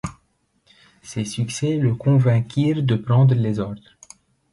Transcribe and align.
Ces 1.03 1.25
succès 1.25 1.77
le 1.77 1.93
convainquirent 1.93 2.81
de 2.81 2.95
prendre 2.95 3.35
les 3.35 3.59
ordres. 3.59 3.99